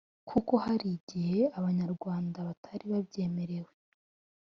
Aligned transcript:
kuko 0.29 0.53
hari 0.65 0.87
igihe 0.97 1.39
Abanyarwanda 1.59 2.37
batari 2.47 2.85
babyemerewe 2.93 3.73